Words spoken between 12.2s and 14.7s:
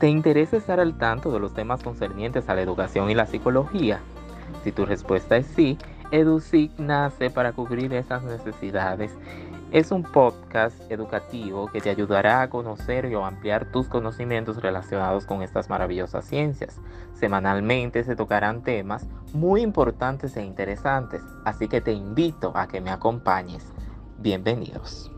a conocer y a ampliar tus conocimientos